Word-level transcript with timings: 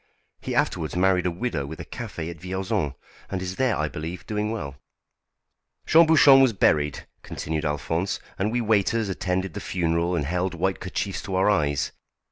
He 0.39 0.55
afterwards 0.55 0.95
married 0.95 1.27
a 1.27 1.29
widow 1.29 1.67
with 1.67 1.79
a 1.79 1.85
café 1.85 2.31
at 2.31 2.39
Vierzon, 2.41 2.95
and 3.29 3.39
is 3.39 3.57
there, 3.57 3.75
I 3.77 3.87
believe, 3.87 4.25
doing 4.25 4.49
well. 4.49 4.77
"Jean 5.85 6.07
Bouchon 6.07 6.41
was 6.41 6.53
buried," 6.53 7.05
continued 7.21 7.65
Alphonse; 7.65 8.19
"and 8.39 8.51
we 8.51 8.61
waiters 8.61 9.09
attended 9.09 9.53
the 9.53 9.61
funeral 9.61 10.15
and 10.15 10.25
held 10.25 10.55
white 10.55 10.79
kerchiefs 10.79 11.21
to 11.21 11.35
our 11.35 11.51
eyes. 11.51 11.91